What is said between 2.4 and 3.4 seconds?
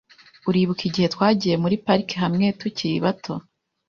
tukiri bato?